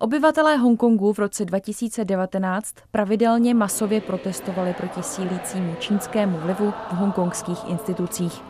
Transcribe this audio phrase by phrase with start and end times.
[0.00, 8.42] Obyvatelé Hongkongu v roce 2019 pravidelně masově protestovali proti sílícímu čínskému vlivu v hongkongských institucích.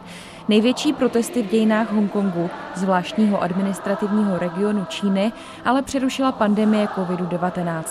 [0.48, 5.32] Největší protesty v dějinách Hongkongu, zvláštního administrativního regionu Číny,
[5.64, 7.82] ale přerušila pandemie COVID-19.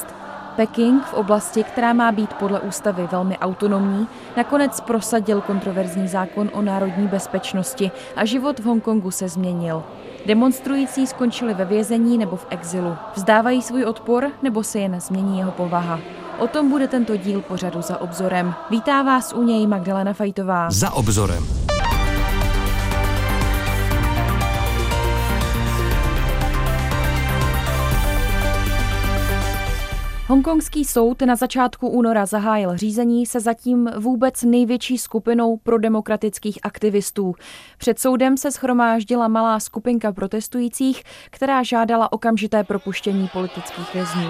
[0.56, 6.62] Peking v oblasti, která má být podle ústavy velmi autonomní, nakonec prosadil kontroverzní zákon o
[6.62, 9.84] národní bezpečnosti a život v Hongkongu se změnil.
[10.28, 12.96] Demonstrující skončili ve vězení nebo v exilu.
[13.16, 16.00] Vzdávají svůj odpor nebo se jen změní jeho povaha.
[16.40, 18.54] O tom bude tento díl pořadu za obzorem.
[18.70, 20.72] Vítá vás u něj Magdalena Fajtová.
[20.72, 21.67] Za obzorem.
[30.30, 37.36] Hongkongský soud na začátku února zahájil řízení se zatím vůbec největší skupinou prodemokratických aktivistů.
[37.78, 44.30] Před soudem se schromáždila malá skupinka protestujících, která žádala okamžité propuštění politických vězňů.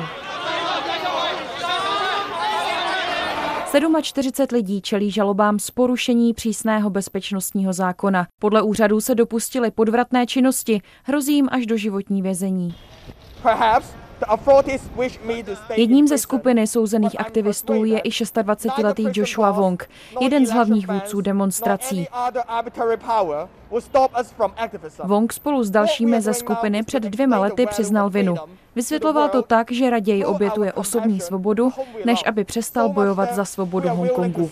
[4.01, 8.27] 47 lidí čelí žalobám z porušení přísného bezpečnostního zákona.
[8.39, 12.75] Podle úřadů se dopustili podvratné činnosti, hrozí jim až do životní vězení.
[13.41, 14.06] Perhaps
[15.75, 19.89] Jedním ze skupiny souzených aktivistů je i 26-letý Joshua Wong,
[20.21, 22.07] jeden z hlavních vůdců demonstrací.
[25.03, 28.35] Wong spolu s dalšími ze skupiny před dvěma lety přiznal vinu.
[28.75, 31.71] Vysvětloval to tak, že raději obětuje osobní svobodu,
[32.05, 34.51] než aby přestal bojovat za svobodu Hongkongu.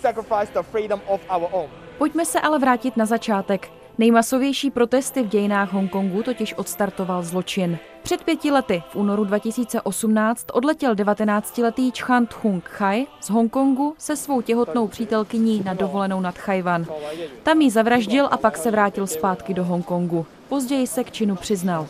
[1.97, 3.69] Pojďme se ale vrátit na začátek.
[3.97, 7.77] Nejmasovější protesty v dějinách Hongkongu totiž odstartoval zločin.
[8.03, 14.41] Před pěti lety, v únoru 2018, odletěl 19-letý Chant Hung Chai z Hongkongu se svou
[14.41, 16.85] těhotnou přítelkyní na dovolenou nad Chajvan.
[17.43, 20.25] Tam ji zavraždil a pak se vrátil zpátky do Hongkongu.
[20.49, 21.87] Později se k činu přiznal.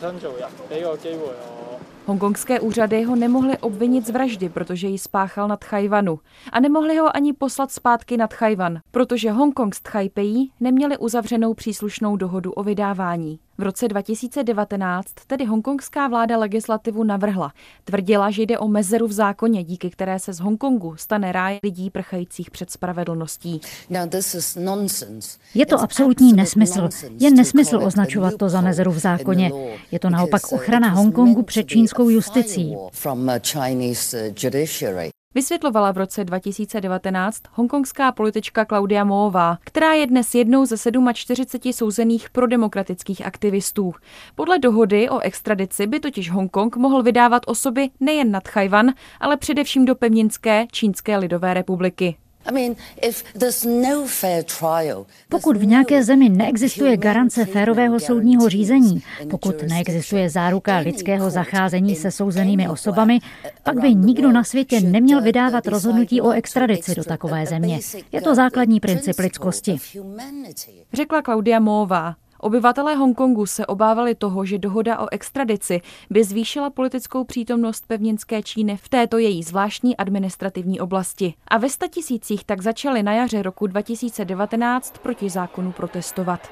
[2.06, 6.18] Hongkongské úřady ho nemohly obvinit z vraždy, protože ji spáchal nad Chajvanu.
[6.52, 12.16] A nemohli ho ani poslat zpátky nad Chajvan, protože Hongkong s Tchajpejí neměli uzavřenou příslušnou
[12.16, 13.38] dohodu o vydávání.
[13.58, 17.52] V roce 2019 tedy hongkongská vláda legislativu navrhla.
[17.84, 21.90] Tvrdila, že jde o mezeru v zákoně, díky které se z Hongkongu stane ráj lidí
[21.90, 23.60] prchajících před spravedlností.
[25.54, 26.88] Je to absolutní nesmysl.
[27.20, 29.52] Je nesmysl označovat to za mezeru v zákoně.
[29.90, 32.76] Je to naopak ochrana Hongkongu před čínskou justicí.
[35.36, 40.76] Vysvětlovala v roce 2019 hongkongská politička Claudia Moová, která je dnes jednou ze
[41.12, 43.94] 47 souzených prodemokratických aktivistů.
[44.34, 49.84] Podle dohody o extradici by totiž Hongkong mohl vydávat osoby nejen nad Chajvan, ale především
[49.84, 52.16] do pevninské Čínské lidové republiky.
[52.52, 54.04] No
[55.28, 62.10] pokud v nějaké zemi neexistuje garance férového soudního řízení, pokud neexistuje záruka lidského zacházení se
[62.10, 63.18] souzenými osobami,
[63.62, 67.80] pak by nikdo na světě neměl vydávat rozhodnutí o extradici do takové země.
[68.12, 69.76] Je to základní princip lidskosti.
[70.92, 72.14] Řekla Klaudia Móvá,
[72.46, 75.80] Obyvatelé Hongkongu se obávali toho, že dohoda o extradici
[76.10, 81.34] by zvýšila politickou přítomnost pevninské Číny v této její zvláštní administrativní oblasti.
[81.48, 86.50] A ve statisících tak začaly na jaře roku 2019 proti zákonu protestovat.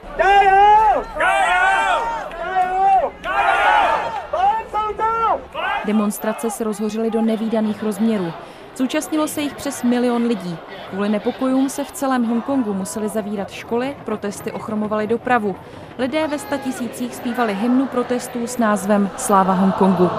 [5.84, 8.32] Demonstrace se rozhořily do nevýdaných rozměrů.
[8.76, 10.56] Zúčastnilo se jich přes milion lidí.
[10.90, 15.56] Kvůli nepokojům se v celém Hongkongu museli zavírat školy, protesty ochromovaly dopravu.
[15.98, 20.10] Lidé ve statisících zpívali hymnu protestů s názvem Sláva Hongkongu.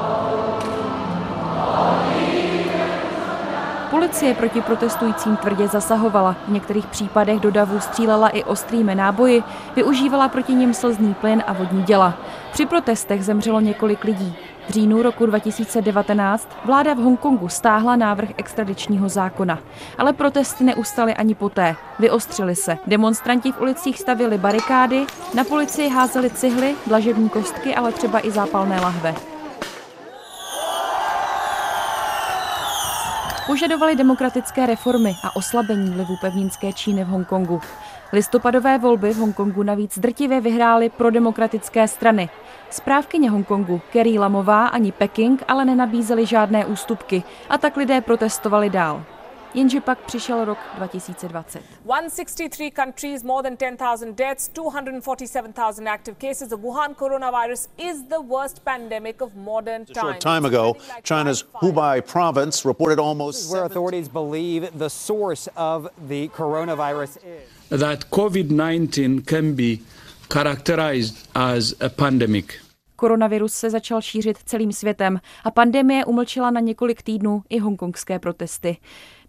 [3.89, 6.35] Policie proti protestujícím tvrdě zasahovala.
[6.47, 9.43] V některých případech do davu střílela i ostrými náboji,
[9.75, 12.13] využívala proti nim slzný plyn a vodní děla.
[12.51, 14.35] Při protestech zemřelo několik lidí.
[14.69, 19.59] V říjnu roku 2019 vláda v Hongkongu stáhla návrh extradičního zákona,
[19.97, 21.75] ale protesty neustaly ani poté.
[21.99, 22.77] Vyostřili se.
[22.87, 28.81] Demonstranti v ulicích stavili barikády, na policii házeli cihly, dlažební kostky, ale třeba i zápalné
[28.81, 29.15] lahve.
[33.47, 37.61] Požadovali demokratické reformy a oslabení vlivu pevninské Číny v Hongkongu.
[38.15, 42.29] Listopadové volby v Hongkongu navíc drtivě vyhrály pro demokratické strany.
[42.69, 49.03] Správkyně Hongkongu Kerry Lamová ani Peking ale nenabízely žádné ústupky a tak lidé protestovali dál.
[49.53, 51.61] Jenže pak přišel rok 2020.
[51.83, 56.49] 163 countries, more than 10,000 deaths, 247,000 active cases.
[56.49, 59.97] The Wuhan coronavirus is the worst pandemic of modern times.
[59.97, 65.87] A short time ago, China's Hubei province reported almost where authorities believe the source of
[66.09, 67.54] the coronavirus is.
[67.69, 69.77] That COVID-19 can be
[70.33, 72.45] characterized as a pandemic.
[72.95, 78.77] Koronavirus se začal šířit celým světem a pandemie umlčila na několik týdnů i hongkongské protesty.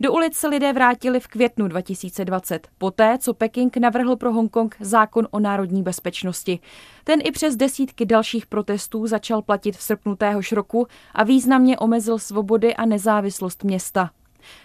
[0.01, 5.29] Do ulic se lidé vrátili v květnu 2020, poté, co Peking navrhl pro Hongkong zákon
[5.31, 6.59] o národní bezpečnosti.
[7.05, 12.19] Ten i přes desítky dalších protestů začal platit v srpnu téhož roku a významně omezil
[12.19, 14.11] svobody a nezávislost města.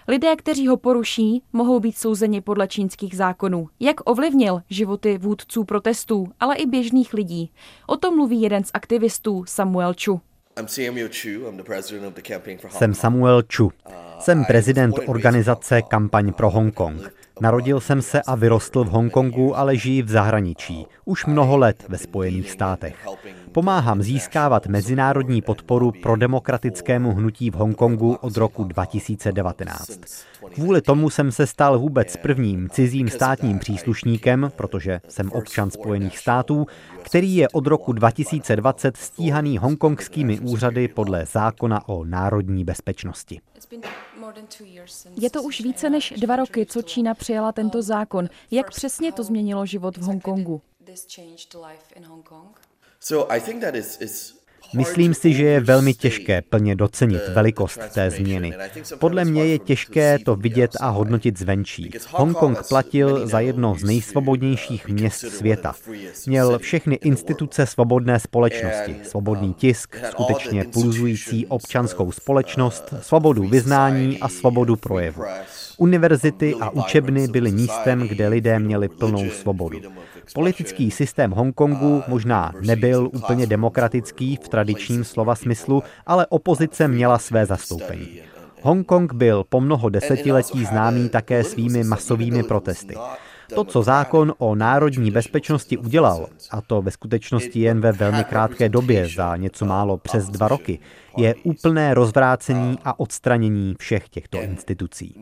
[0.08, 3.68] Lidé, kteří ho poruší, mohou být souzeni podle čínských zákonů.
[3.80, 7.52] Jak ovlivnil životy vůdců protestů, ale i běžných lidí?
[7.88, 10.22] O tom mluví jeden z aktivistů Samuel Chu.
[12.70, 13.72] Jsem Samuel Chu.
[14.20, 17.21] Jsem prezident organizace Kampaň pro Hongkong.
[17.42, 20.86] Narodil jsem se a vyrostl v Hongkongu, ale žiji v zahraničí.
[21.06, 23.08] Už mnoho let ve Spojených státech.
[23.52, 30.00] Pomáhám získávat mezinárodní podporu pro demokratickému hnutí v Hongkongu od roku 2019.
[30.54, 36.66] Kvůli tomu jsem se stal vůbec prvním cizím státním příslušníkem, protože jsem občan Spojených států,
[37.02, 43.42] který je od roku 2020 stíhaný hongkongskými úřady podle zákona o národní bezpečnosti.
[45.18, 48.30] Je to už více než dva roky, co Čína přijala tento zákon.
[48.52, 50.62] Jak přesně to změnilo život v Hongkongu?
[54.76, 58.54] Myslím si, že je velmi těžké plně docenit velikost té změny.
[59.00, 61.92] Podle mě je těžké to vidět a hodnotit zvenčí.
[62.12, 65.76] Hongkong platil za jedno z nejsvobodnějších měst světa.
[66.28, 74.76] Měl všechny instituce svobodné společnosti, svobodný tisk, skutečně pulzující občanskou společnost, svobodu vyznání a svobodu
[74.76, 75.24] projevu.
[75.82, 79.80] Univerzity a učebny byly místem, kde lidé měli plnou svobodu.
[80.34, 87.46] Politický systém Hongkongu možná nebyl úplně demokratický v tradičním slova smyslu, ale opozice měla své
[87.46, 88.08] zastoupení.
[88.62, 92.96] Hongkong byl po mnoho desetiletí známý také svými masovými protesty.
[93.56, 98.70] To, co zákon o národní bezpečnosti udělal, a to ve skutečnosti jen ve velmi krátké
[98.70, 100.80] době, za něco málo přes dva roky,
[101.18, 105.16] je úplné rozvrácení a odstranění všech těchto institucí.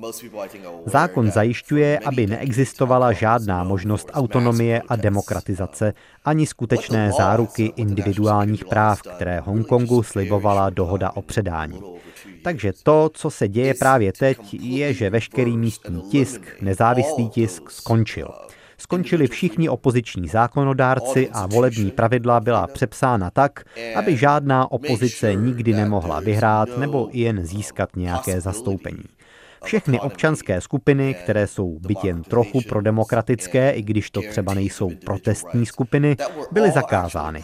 [0.86, 5.94] Zákon zajišťuje, aby neexistovala žádná možnost autonomie a demokratizace
[6.26, 11.82] ani skutečné záruky individuálních práv, které Hongkongu slibovala dohoda o předání.
[12.44, 18.49] Takže to, co se děje právě teď, je, že veškerý místní tisk, nezávislý tisk, skončil.
[18.80, 23.64] Skončili všichni opoziční zákonodárci a volební pravidla byla přepsána tak,
[23.96, 29.04] aby žádná opozice nikdy nemohla vyhrát nebo jen získat nějaké zastoupení.
[29.64, 35.66] Všechny občanské skupiny, které jsou byt jen trochu prodemokratické, i když to třeba nejsou protestní
[35.66, 36.18] skupiny,
[36.52, 37.44] byly zakázány.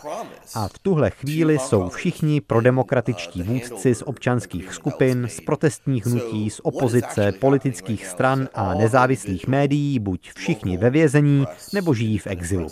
[0.53, 6.59] A v tuhle chvíli jsou všichni prodemokratičtí vůdci z občanských skupin, z protestních hnutí, z
[6.63, 12.68] opozice, politických stran a nezávislých médií buď všichni ve vězení, nebo žijí v exilu.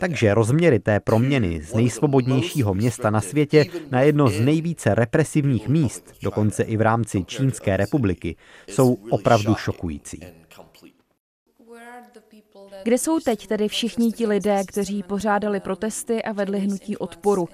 [0.00, 6.12] Takže rozměry té proměny z nejsvobodnějšího města na světě na jedno z nejvíce represivních míst,
[6.22, 8.36] dokonce i v rámci Čínské republiky,
[8.68, 10.20] jsou opravdu šokující.
[12.84, 17.48] Kde jsou teď tedy všichni ti lidé, kteří pořádali protesty a vedli hnutí odporu?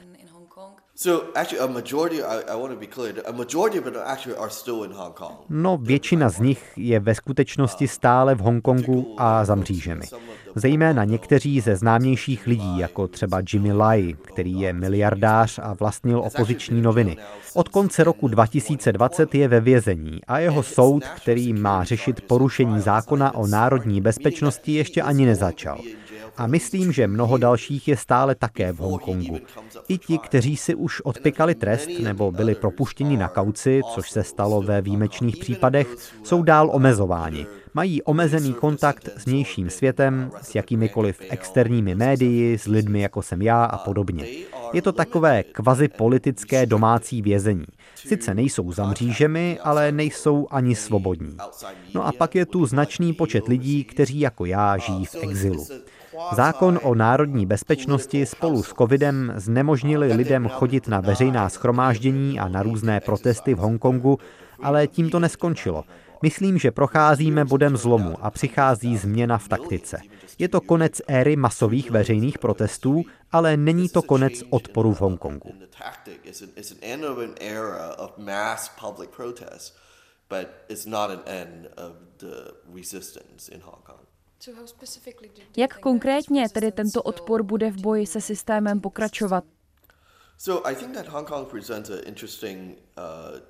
[5.48, 10.06] No, většina z nich je ve skutečnosti stále v Hongkongu a za mřížemi.
[10.54, 16.82] Zejména někteří ze známějších lidí, jako třeba Jimmy Lai, který je miliardář a vlastnil opoziční
[16.82, 17.16] noviny.
[17.54, 23.34] Od konce roku 2020 je ve vězení a jeho soud, který má řešit porušení zákona
[23.34, 25.80] o národní bezpečnosti, ještě ani nezačal.
[26.36, 29.38] A myslím, že mnoho dalších je stále také v Hongkongu.
[29.88, 34.62] I ti, kteří si už odpikali trest nebo byli propuštěni na kauci, což se stalo
[34.62, 35.88] ve výjimečných případech,
[36.22, 37.46] jsou dál omezováni.
[37.74, 43.64] Mají omezený kontakt s vnějším světem, s jakýmikoliv externími médii, s lidmi jako jsem já
[43.64, 44.26] a podobně.
[44.72, 47.66] Je to takové kvazi politické domácí vězení.
[47.94, 51.36] Sice nejsou za mřížemi, ale nejsou ani svobodní.
[51.94, 55.66] No a pak je tu značný počet lidí, kteří jako já žijí v exilu.
[56.32, 62.62] Zákon o národní bezpečnosti spolu s covidem znemožnili lidem chodit na veřejná schromáždění a na
[62.62, 64.18] různé protesty v Hongkongu,
[64.62, 65.84] ale tím to neskončilo.
[66.22, 70.00] Myslím, že procházíme bodem zlomu a přichází změna v taktice.
[70.38, 75.54] Je to konec éry masových veřejných protestů, ale není to konec odporu v Hongkongu.
[85.56, 89.44] Jak konkrétně tedy tento odpor bude v boji se systémem pokračovat?
[90.38, 93.40] So I think that Hong Kong presents an interesting uh,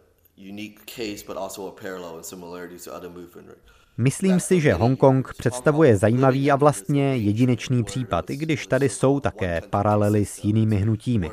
[3.99, 9.61] Myslím si, že Hongkong představuje zajímavý a vlastně jedinečný případ, i když tady jsou také
[9.71, 11.31] paralely s jinými hnutími.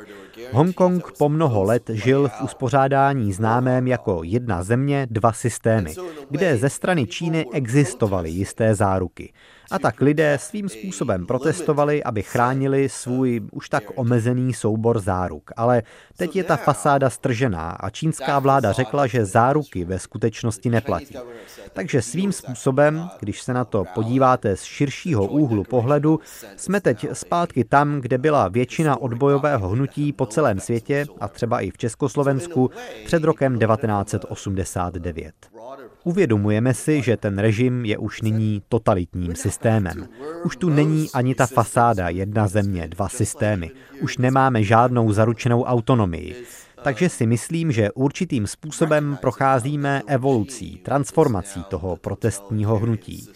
[0.52, 5.94] Hongkong po mnoho let žil v uspořádání známém jako jedna země, dva systémy,
[6.30, 9.32] kde ze strany Číny existovaly jisté záruky.
[9.70, 15.50] A tak lidé svým způsobem protestovali, aby chránili svůj už tak omezený soubor záruk.
[15.56, 15.82] Ale
[16.16, 21.14] teď je ta fasáda stržená a čínská vláda řekla, že záruky ve skutečnosti neplatí.
[21.72, 26.20] Takže svým způsobem, když se na to podíváte z širšího úhlu pohledu,
[26.56, 31.70] jsme teď zpátky tam, kde byla většina odbojového hnutí po celém světě a třeba i
[31.70, 32.70] v Československu
[33.06, 35.34] před rokem 1989.
[36.08, 40.08] Uvědomujeme si, že ten režim je už nyní totalitním systémem.
[40.44, 43.70] Už tu není ani ta fasáda jedna země, dva systémy.
[44.00, 46.36] Už nemáme žádnou zaručenou autonomii.
[46.82, 53.28] Takže si myslím, že určitým způsobem procházíme evolucí, transformací toho protestního hnutí.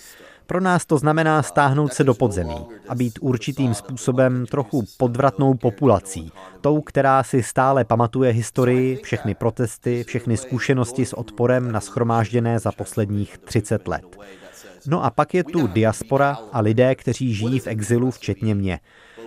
[0.53, 6.33] Pro nás to znamená stáhnout se do podzemí a být určitým způsobem trochu podvratnou populací,
[6.61, 13.39] tou, která si stále pamatuje historii, všechny protesty, všechny zkušenosti s odporem naschromážděné za posledních
[13.39, 14.17] 30 let.
[14.87, 18.81] No a pak je tu diaspora a lidé, kteří žijí v exilu, včetně mě.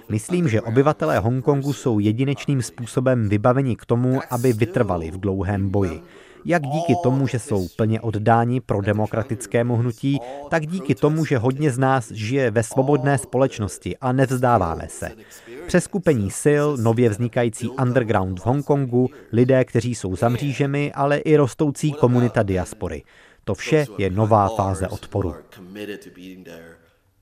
[0.10, 6.01] Myslím, že obyvatelé Hongkongu jsou jedinečným způsobem vybaveni k tomu, aby vytrvali v dlouhém boji
[6.46, 11.72] jak díky tomu, že jsou plně oddáni pro demokratickému hnutí, tak díky tomu, že hodně
[11.72, 15.12] z nás žije ve svobodné společnosti a nevzdáváme se.
[15.68, 21.92] Přeskupení sil, nově vznikající underground v Hongkongu, lidé, kteří jsou za mřížemi, ale i rostoucí
[21.92, 23.04] komunita diaspory.
[23.44, 25.36] To vše je nová fáze odporu.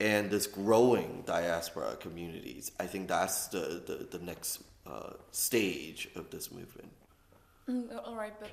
[0.03, 2.71] and this growing diaspora communities.
[2.79, 6.91] I think that's the, the, the next uh, stage of this movement.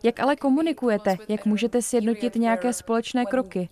[0.03, 1.17] Jak ale komunikujete?
[1.29, 3.69] Jak můžete sjednotit nějaké společné kroky?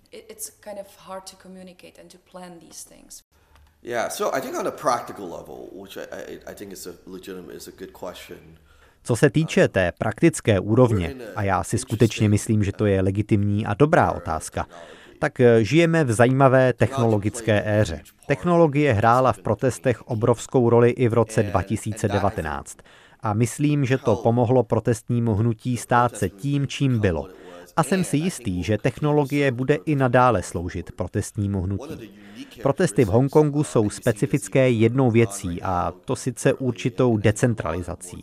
[3.83, 7.53] Yeah, so I think on a practical level, which I, I think is a legitimate,
[7.53, 8.57] is a good question.
[9.03, 13.65] Co se týče té praktické úrovně, a já si skutečně myslím, že to je legitimní
[13.65, 14.67] a dobrá otázka,
[15.19, 18.01] tak eh, žijeme v zajímavé technologické éře.
[18.27, 22.77] Technologie hrála v protestech obrovskou roli i v roce 2019
[23.21, 27.27] a myslím, že to pomohlo protestnímu hnutí stát se tím, čím bylo.
[27.77, 32.11] A jsem si jistý, že technologie bude i nadále sloužit protestnímu hnutí.
[32.61, 38.21] Protesty v Hongkongu jsou specifické jednou věcí, a to sice určitou decentralizací.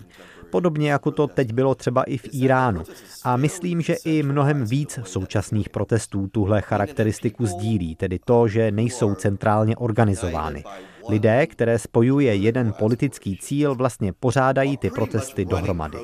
[0.50, 2.82] Podobně jako to teď bylo třeba i v Iránu.
[3.24, 9.14] A myslím, že i mnohem víc současných protestů tuhle charakteristiku sdílí, tedy to, že nejsou
[9.14, 10.64] centrálně organizovány.
[11.08, 15.98] Lidé, které spojuje jeden politický cíl, vlastně pořádají ty protesty dohromady.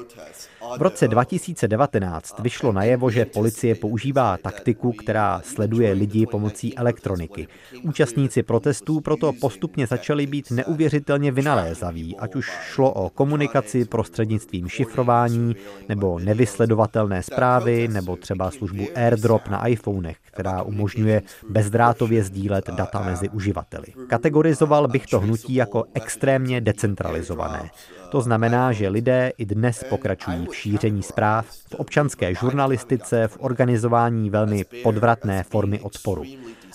[0.79, 7.49] V roce 2019 vyšlo najevo, že policie používá taktiku, která sleduje lidi pomocí elektroniky.
[7.83, 15.57] Účastníci protestů proto postupně začali být neuvěřitelně vynalézaví, ať už šlo o komunikaci prostřednictvím šifrování,
[15.88, 23.29] nebo nevysledovatelné zprávy, nebo třeba službu AirDrop na iPhonech, která umožňuje bezdrátově sdílet data mezi
[23.29, 23.87] uživateli.
[24.07, 27.71] Kategorizoval bych to hnutí jako extrémně decentralizované.
[28.11, 34.31] To znamená, že lidé i dnes pokračují v šíření zpráv, v občanské žurnalistice, v organizování
[34.31, 36.25] velmi podvratné formy odporu.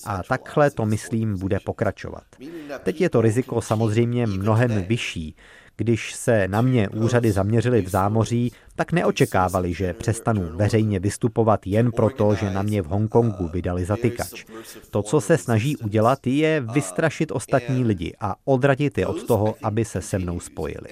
[0.06, 2.24] A takhle to, myslím, bude pokračovat.
[2.84, 5.36] Teď je to riziko samozřejmě mnohem vyšší,
[5.77, 11.91] když se na mě úřady zaměřily v zámoří, tak neočekávali, že přestanu veřejně vystupovat jen
[11.91, 14.46] proto, že na mě v Hongkongu vydali zatykač.
[14.91, 19.86] To, co se snaží udělat, je vystrašit ostatní lidi a odradit je od toho, aby
[19.86, 20.89] se se mnou spojili.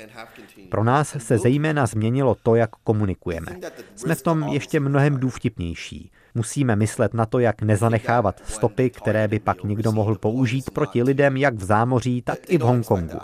[0.69, 3.51] Pro nás se zejména změnilo to, jak komunikujeme.
[3.95, 6.11] Jsme v tom ještě mnohem důvtipnější.
[6.35, 11.37] Musíme myslet na to, jak nezanechávat stopy, které by pak někdo mohl použít proti lidem
[11.37, 13.17] jak v zámoří, tak i v Hongkongu.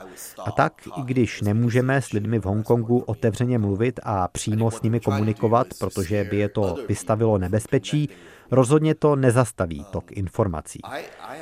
[0.45, 4.99] A tak, i když nemůžeme s lidmi v Hongkongu otevřeně mluvit a přímo s nimi
[4.99, 8.09] komunikovat, protože by je to vystavilo nebezpečí,
[8.51, 10.79] rozhodně to nezastaví tok informací.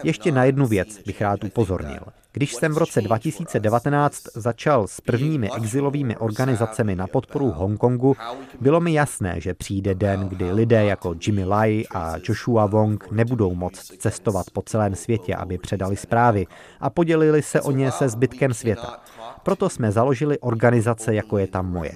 [0.04, 2.02] Ještě na jednu věc bych rád upozornil.
[2.34, 8.16] Když jsem v roce 2019 začal s prvními exilovými organizacemi na podporu Hongkongu,
[8.62, 13.56] bylo mi jasné, že přijde den, kdy lidé jako Jimmy Lai a Joshua Wong nebudou
[13.56, 16.46] moct cestovat po celém světě, aby předali zprávy
[16.80, 19.04] a podělili se o ně se zbytkem světa.
[19.44, 21.92] Proto jsme založili organizace, jako je tam moje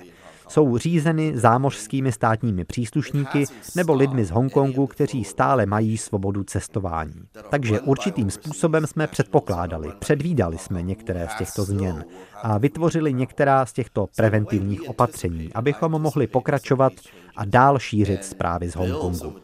[0.53, 3.45] jsou řízeny zámořskými státními příslušníky
[3.75, 7.27] nebo lidmi z Hongkongu, kteří stále mají svobodu cestování.
[7.49, 12.05] Takže určitým způsobem jsme předpokládali, předvídali jsme některé z těchto změn
[12.41, 16.93] a vytvořili některá z těchto preventivních opatření, abychom mohli pokračovat
[17.35, 19.35] a dál šířit zprávy z Hongkongu.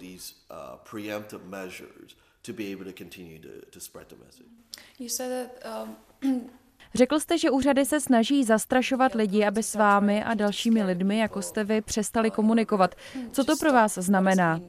[6.96, 11.41] Řekl jste, že úřady se snaží zastrašovat lidi, aby s vámi a dalšími lidmi, jako
[11.41, 12.96] jste vy, přestali komunikovat.
[13.31, 14.60] Co to pro vás znamená?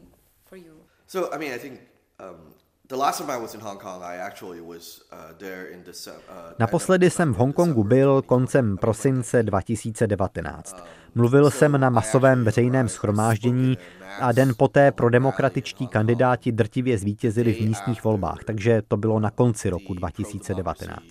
[6.59, 10.77] Naposledy jsem v Hongkongu byl koncem prosince 2019.
[11.15, 13.79] Mluvil jsem na masovém veřejném schromáždění
[14.21, 19.31] a den poté pro demokratičtí kandidáti drtivě zvítězili v místních volbách, takže to bylo na
[19.31, 21.05] konci roku 2019.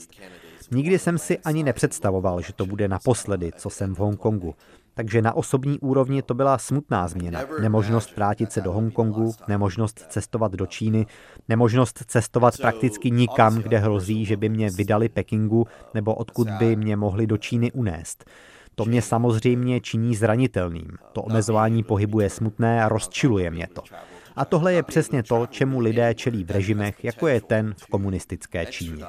[0.72, 4.56] Nikdy jsem si ani nepředstavoval, že to bude naposledy, co jsem v Hongkongu.
[4.94, 7.42] Takže na osobní úrovni to byla smutná změna.
[7.62, 11.06] Nemožnost vrátit se do Hongkongu, nemožnost cestovat do Číny,
[11.50, 16.96] nemožnost cestovat prakticky nikam, kde hrozí, že by mě vydali Pekingu nebo odkud by mě
[16.96, 18.26] mohli do Číny unést.
[18.76, 20.92] To mě samozřejmě činí zranitelným.
[21.12, 23.82] To omezování pohybu je smutné a rozčiluje mě to.
[24.36, 28.66] A tohle je přesně to, čemu lidé čelí v režimech, jako je ten v komunistické
[28.66, 29.06] Číně.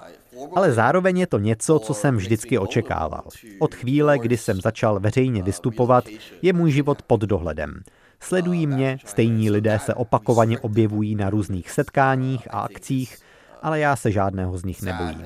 [0.55, 3.23] Ale zároveň je to něco, co jsem vždycky očekával.
[3.59, 6.05] Od chvíle, kdy jsem začal veřejně vystupovat,
[6.43, 7.83] je můj život pod dohledem.
[8.21, 13.19] Sledují mě, stejní lidé se opakovaně objevují na různých setkáních a akcích,
[13.63, 15.23] ale já se žádného z nich nebojím.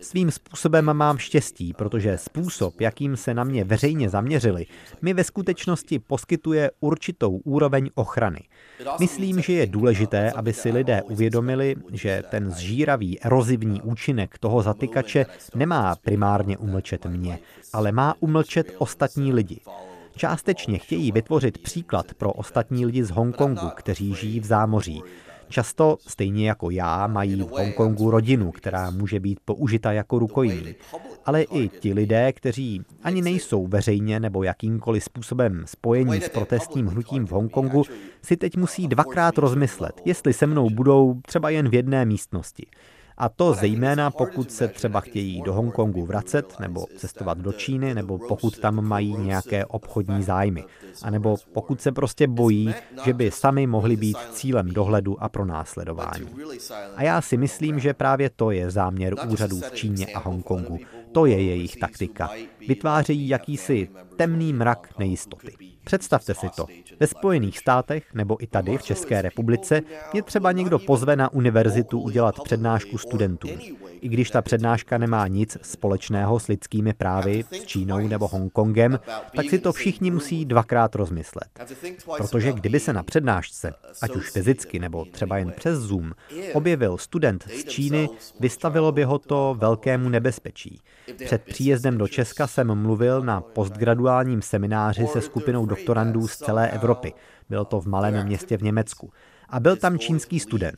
[0.00, 4.66] Svým způsobem mám štěstí, protože způsob, jakým se na mě veřejně zaměřili,
[5.02, 8.40] mi ve skutečnosti poskytuje určitou úroveň ochrany.
[9.00, 15.26] Myslím, že je důležité, aby si lidé uvědomili, že ten zžíravý erozivní účinek toho zatykače
[15.54, 17.38] nemá primárně umlčet mě,
[17.72, 19.60] ale má umlčet ostatní lidi.
[20.16, 25.02] Částečně chtějí vytvořit příklad pro ostatní lidi z Hongkongu, kteří žijí v zámoří.
[25.54, 30.74] Často, stejně jako já, mají v Hongkongu rodinu, která může být použita jako rukojmí.
[31.24, 37.26] Ale i ti lidé, kteří ani nejsou veřejně nebo jakýmkoliv způsobem spojení s protestním hnutím
[37.26, 37.84] v Hongkongu,
[38.22, 42.66] si teď musí dvakrát rozmyslet, jestli se mnou budou třeba jen v jedné místnosti.
[43.16, 48.18] A to zejména pokud se třeba chtějí do Hongkongu vracet nebo cestovat do Číny, nebo
[48.18, 50.64] pokud tam mají nějaké obchodní zájmy.
[51.02, 56.28] A nebo pokud se prostě bojí, že by sami mohli být cílem dohledu a pronásledování.
[56.96, 60.78] A já si myslím, že právě to je záměr úřadů v Číně a Hongkongu.
[61.14, 62.30] To je jejich taktika.
[62.68, 65.52] Vytvářejí jakýsi temný mrak nejistoty.
[65.84, 66.66] Představte si to.
[67.00, 69.80] Ve Spojených státech nebo i tady v České republice
[70.12, 73.58] mě třeba někdo pozve na univerzitu udělat přednášku studentům.
[74.00, 78.98] I když ta přednáška nemá nic společného s lidskými právy, s Čínou nebo Hongkongem,
[79.36, 81.48] tak si to všichni musí dvakrát rozmyslet.
[82.16, 86.12] Protože kdyby se na přednášce, ať už fyzicky nebo třeba jen přes Zoom,
[86.52, 88.08] objevil student z Číny,
[88.40, 90.80] vystavilo by ho to velkému nebezpečí.
[91.24, 97.12] Před příjezdem do Česka jsem mluvil na postgraduálním semináři se skupinou doktorandů z celé Evropy.
[97.48, 99.12] Bylo to v malém městě v Německu.
[99.48, 100.76] A byl tam čínský student.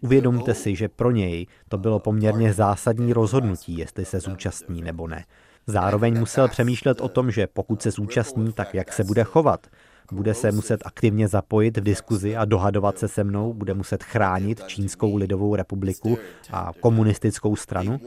[0.00, 5.24] Uvědomte si, že pro něj to bylo poměrně zásadní rozhodnutí, jestli se zúčastní nebo ne.
[5.66, 9.66] Zároveň musel přemýšlet o tom, že pokud se zúčastní, tak jak se bude chovat.
[10.12, 14.66] Bude se muset aktivně zapojit v diskuzi a dohadovat se se mnou, bude muset chránit
[14.66, 16.18] Čínskou lidovou republiku
[16.52, 18.00] a komunistickou stranu.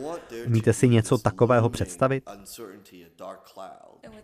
[0.48, 2.24] Umíte si něco takového představit?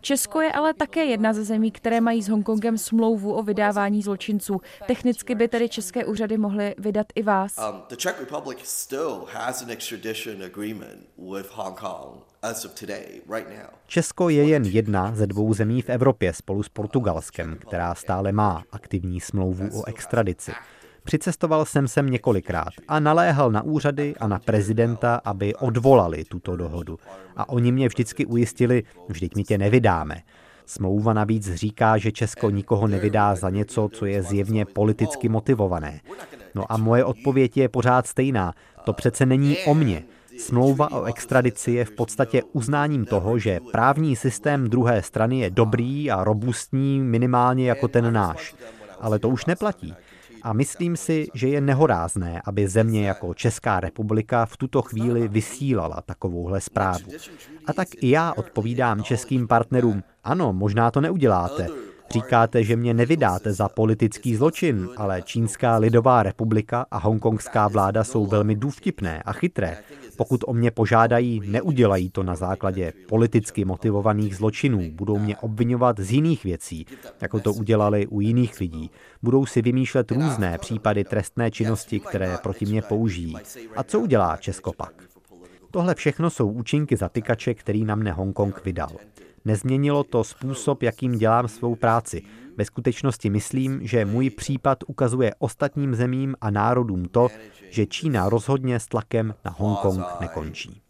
[0.02, 4.62] Česko je ale také jedna ze zemí, které mají s Hongkongem smlouvu o vydávání zločinců.
[4.88, 7.58] Technicky by tedy české úřady mohly vydat i vás.
[7.58, 7.82] Um,
[13.88, 18.64] Česko je jen jedna ze dvou zemí v Evropě spolu s Portugalskem, která stále má
[18.72, 20.52] aktivní smlouvu o extradici.
[21.04, 27.00] Přicestoval jsem sem několikrát a naléhal na úřady a na prezidenta, aby odvolali tuto dohodu.
[27.36, 30.22] A oni mě vždycky ujistili, vždyť my tě nevydáme.
[30.66, 36.00] Smlouva navíc říká, že Česko nikoho nevydá za něco, co je zjevně politicky motivované.
[36.56, 38.54] No a moje odpověď je pořád stejná.
[38.84, 40.04] To přece není o mně.
[40.38, 46.12] Smlouva o extradici je v podstatě uznáním toho, že právní systém druhé strany je dobrý
[46.12, 48.56] a robustní minimálně jako ten náš.
[49.00, 49.94] Ale to už neplatí.
[50.44, 56.02] A myslím si, že je nehorázné, aby země jako Česká republika v tuto chvíli vysílala
[56.06, 57.12] takovouhle zprávu.
[57.66, 61.68] A tak i já odpovídám českým partnerům, ano, možná to neuděláte,
[62.12, 68.26] Říkáte, že mě nevydáte za politický zločin, ale Čínská lidová republika a hongkongská vláda jsou
[68.26, 69.78] velmi důvtipné a chytré.
[70.18, 74.92] Pokud o mě požádají, neudělají to na základě politicky motivovaných zločinů.
[74.92, 76.86] Budou mě obvinovat z jiných věcí,
[77.22, 78.92] jako to udělali u jiných lidí.
[79.24, 83.36] Budou si vymýšlet různé případy trestné činnosti, které proti mě použijí.
[83.76, 85.04] A co udělá Česko pak?
[85.72, 88.90] Tohle všechno jsou účinky zatykače, který na mne Hongkong vydal.
[89.48, 92.22] Nezměnilo to způsob, jakým dělám svou práci.
[92.58, 97.28] Ve skutečnosti myslím, že můj případ ukazuje ostatním zemím a národům to,
[97.70, 100.82] že Čína rozhodně s tlakem na Hongkong nekončí.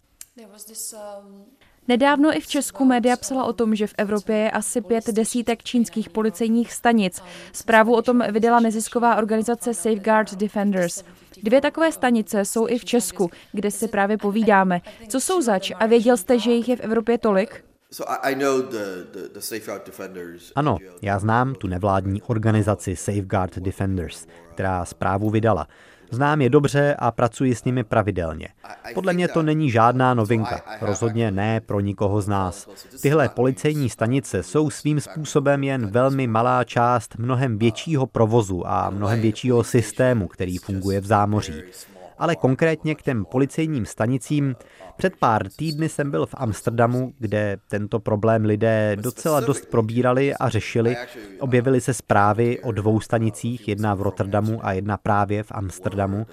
[1.87, 5.63] Nedávno i v Česku média psala o tom, že v Evropě je asi pět desítek
[5.63, 7.21] čínských policejních stanic.
[7.53, 11.03] Zprávu o tom vydala nezisková organizace Safeguard Defenders.
[11.43, 14.81] Dvě takové stanice jsou i v Česku, kde si právě povídáme.
[15.07, 17.63] Co jsou zač a věděl jste, že jich je v Evropě tolik?
[20.55, 25.67] Ano, já znám tu nevládní organizaci Safeguard Defenders, která zprávu vydala.
[26.11, 28.47] Znám je dobře a pracuji s nimi pravidelně.
[28.93, 32.69] Podle mě to není žádná novinka, rozhodně ne pro nikoho z nás.
[33.01, 39.21] Tyhle policejní stanice jsou svým způsobem jen velmi malá část mnohem většího provozu a mnohem
[39.21, 41.63] většího systému, který funguje v zámoří
[42.19, 44.55] ale konkrétně k těm policejním stanicím.
[44.97, 50.49] Před pár týdny jsem byl v Amsterdamu, kde tento problém lidé docela dost probírali a
[50.49, 50.95] řešili.
[51.39, 56.27] Objevily se zprávy o dvou stanicích, jedna v Rotterdamu a jedna právě v Amsterdamu.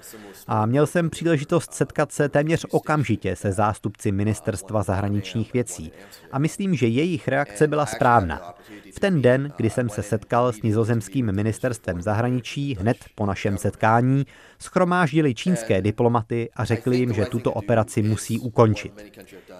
[0.47, 5.91] A měl jsem příležitost setkat se téměř okamžitě se zástupci ministerstva zahraničních věcí.
[6.31, 8.53] A myslím, že jejich reakce byla správná.
[8.95, 14.25] V ten den, kdy jsem se setkal s nizozemským ministerstvem zahraničí hned po našem setkání,
[14.59, 18.54] schromáždili čínské diplomaty a řekli jim, že tuto operaci musí ukončit.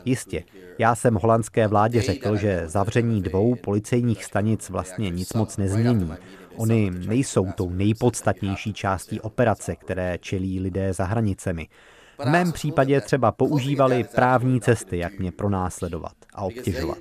[0.05, 0.43] Jistě,
[0.77, 6.13] já jsem holandské vládě řekl, že zavření dvou policejních stanic vlastně nic moc nezmění.
[6.55, 11.67] Oni nejsou tou nejpodstatnější částí operace, které čelí lidé za hranicemi.
[12.19, 16.97] V mém případě třeba používali právní cesty, jak mě pronásledovat a obtěžovat.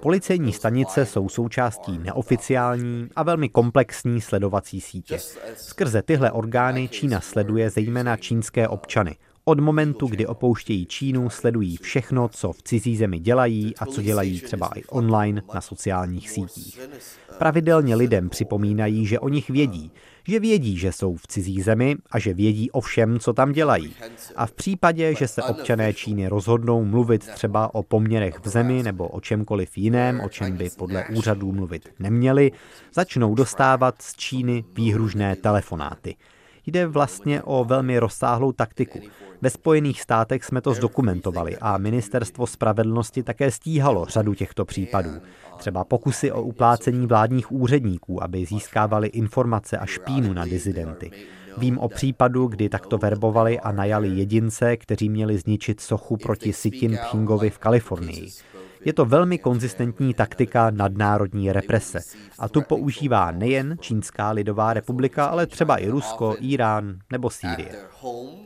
[0.00, 5.18] Policejní stanice jsou součástí neoficiální a velmi komplexní sledovací sítě.
[5.56, 9.16] Skrze tyhle orgány Čína sleduje zejména čínské občany.
[9.48, 14.40] Od momentu, kdy opouštějí Čínu, sledují všechno, co v cizí zemi dělají a co dělají
[14.40, 16.80] třeba i online na sociálních sítích.
[17.38, 19.92] Pravidelně lidem připomínají, že o nich vědí,
[20.28, 23.94] že vědí, že jsou v cizí zemi a že vědí o všem, co tam dělají.
[24.36, 29.08] A v případě, že se občané Číny rozhodnou mluvit třeba o poměrech v zemi nebo
[29.08, 32.52] o čemkoliv jiném, o čem by podle úřadů mluvit neměli,
[32.94, 36.16] začnou dostávat z Číny výhružné telefonáty.
[36.66, 39.00] Jde vlastně o velmi rozsáhlou taktiku.
[39.42, 45.10] Ve Spojených státech jsme to zdokumentovali a ministerstvo spravedlnosti také stíhalo řadu těchto případů.
[45.56, 51.10] Třeba pokusy o uplácení vládních úředníků, aby získávali informace a špínu na dizidenty.
[51.58, 56.98] Vím o případu, kdy takto verbovali a najali jedince, kteří měli zničit sochu proti Sitin
[57.02, 58.28] Pchingovi v Kalifornii.
[58.84, 61.98] Je to velmi konzistentní taktika nadnárodní represe.
[62.38, 67.68] A tu používá nejen Čínská lidová republika, ale třeba i Rusko, Irán nebo Sýrie.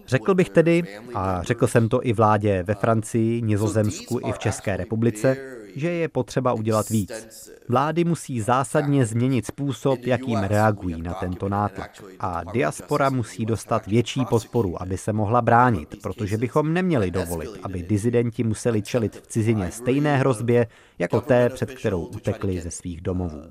[0.07, 0.83] Řekl bych tedy,
[1.15, 5.37] a řekl jsem to i vládě ve Francii, Nizozemsku i v České republice,
[5.77, 7.51] že je potřeba udělat víc.
[7.69, 12.05] Vlády musí zásadně změnit způsob, jakým reagují na tento nátlak.
[12.21, 17.83] A diaspora musí dostat větší podporu, aby se mohla bránit, protože bychom neměli dovolit, aby
[17.83, 20.67] dizidenti museli čelit v cizině stejné hrozbě,
[20.99, 23.43] jako té, před kterou utekli ze svých domovů.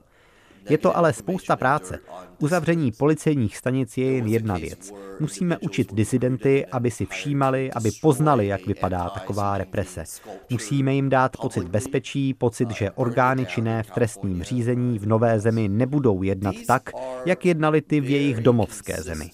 [0.69, 1.99] Je to ale spousta práce.
[2.39, 4.93] Uzavření policejních stanic je jen jedna věc.
[5.19, 10.03] Musíme učit disidenty, aby si všímali, aby poznali, jak vypadá taková represe.
[10.49, 15.69] Musíme jim dát pocit bezpečí, pocit, že orgány činné v trestním řízení v nové zemi
[15.69, 16.89] nebudou jednat tak,
[17.25, 19.29] jak jednali ty v jejich domovské zemi.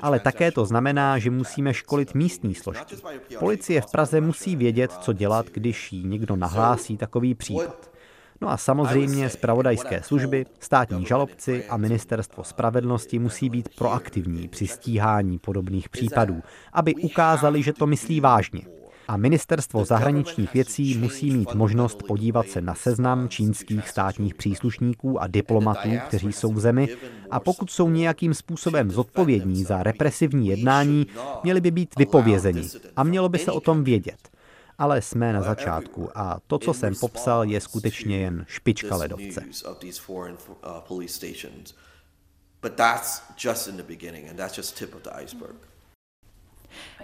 [0.00, 2.96] Ale také to znamená, že musíme školit místní složky.
[3.38, 7.95] Policie v Praze musí vědět, co dělat, když jí někdo nahlásí takový případ.
[8.40, 15.38] No a samozřejmě zpravodajské služby, státní žalobci a ministerstvo spravedlnosti musí být proaktivní při stíhání
[15.38, 18.60] podobných případů, aby ukázali, že to myslí vážně.
[19.08, 25.26] A ministerstvo zahraničních věcí musí mít možnost podívat se na seznam čínských státních příslušníků a
[25.26, 26.88] diplomatů, kteří jsou v zemi,
[27.30, 31.06] a pokud jsou nějakým způsobem zodpovědní za represivní jednání,
[31.42, 34.35] měli by být vypovězeni a mělo by se o tom vědět
[34.78, 39.42] ale jsme na začátku a to, co jsem popsal, je skutečně jen špička ledovce.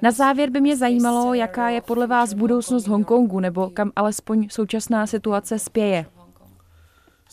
[0.03, 5.07] Na závěr by mě zajímalo, jaká je podle vás budoucnost Hongkongu, nebo kam alespoň současná
[5.07, 6.07] situace spěje.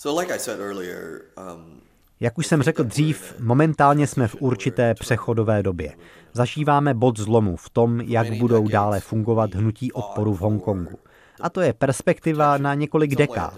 [0.06, 1.82] Um,
[2.20, 5.94] Jak už jsem řekl dřív, momentálně jsme v určité přechodové době.
[6.34, 11.00] Zažíváme bod zlomu v tom, jak budou dále fungovat hnutí odporu v Hongkongu.
[11.42, 13.54] A to je perspektiva na několik dekád.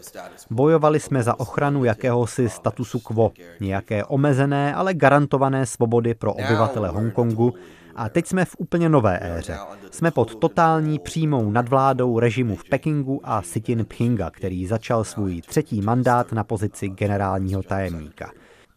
[0.49, 7.53] Bojovali jsme za ochranu jakéhosi statusu quo, nějaké omezené, ale garantované svobody pro obyvatele Hongkongu
[7.95, 9.57] A teď jsme v úplně nové éře.
[9.91, 15.81] Jsme pod totální přímou nadvládou režimu v Pekingu a Xi Jinpinga, který začal svůj třetí
[15.81, 18.31] mandát na pozici generálního tajemníka.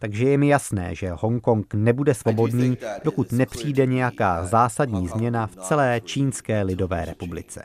[0.05, 6.01] Takže je mi jasné, že Hongkong nebude svobodný, dokud nepřijde nějaká zásadní změna v celé
[6.05, 7.63] Čínské lidové republice.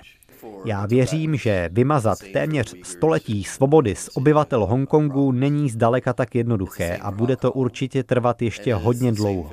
[0.65, 7.12] Já věřím, že vymazat téměř století svobody z obyvatel Hongkongu není zdaleka tak jednoduché a
[7.12, 9.52] bude to určitě trvat ještě hodně dlouho.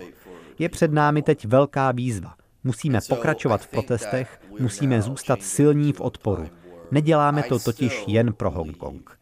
[0.58, 2.34] Je před námi teď velká výzva.
[2.64, 6.48] Musíme pokračovat v protestech, musíme zůstat silní v odporu.
[6.90, 9.18] Neděláme to totiž jen pro Hongkong.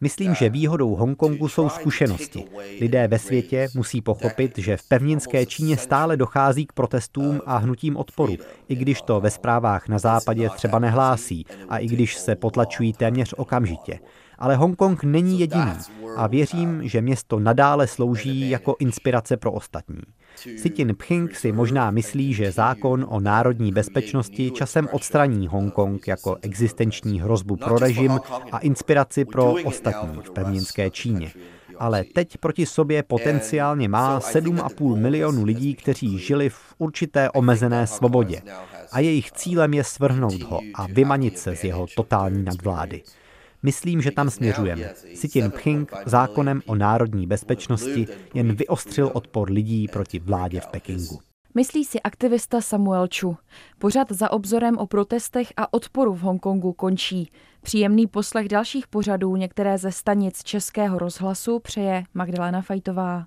[0.00, 2.44] Myslím, že výhodou Hongkongu jsou zkušenosti.
[2.80, 7.96] Lidé ve světě musí pochopit, že v pevninské Číně stále dochází k protestům a hnutím
[7.96, 8.36] odporu,
[8.68, 13.34] i když to ve zprávách na západě třeba nehlásí a i když se potlačují téměř
[13.36, 13.98] okamžitě.
[14.38, 15.72] Ale Hongkong není jediný
[16.16, 20.02] a věřím, že město nadále slouží jako inspirace pro ostatní.
[20.36, 27.20] Xi Jinping si možná myslí, že zákon o národní bezpečnosti časem odstraní Hongkong jako existenční
[27.20, 28.20] hrozbu pro režim
[28.52, 31.32] a inspiraci pro ostatní v pevninské Číně.
[31.78, 38.42] Ale teď proti sobě potenciálně má 7,5 milionu lidí, kteří žili v určité omezené svobodě.
[38.92, 43.02] A jejich cílem je svrhnout ho a vymanit se z jeho totální nadvlády.
[43.62, 44.94] Myslím, že tam směřujeme.
[45.14, 51.18] Xi Jinping zákonem o národní bezpečnosti jen vyostřil odpor lidí proti vládě v Pekingu.
[51.54, 53.36] Myslí si aktivista Samuel Chu.
[53.78, 57.30] Pořad za obzorem o protestech a odporu v Hongkongu končí.
[57.62, 63.26] Příjemný poslech dalších pořadů některé ze stanic Českého rozhlasu přeje Magdalena Fajtová.